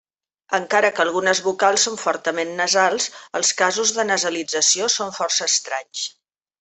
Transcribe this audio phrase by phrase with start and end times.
[0.57, 3.09] Encara que algunes vocals són fortament nasals,
[3.41, 6.09] els casos de nasalització són força estranys.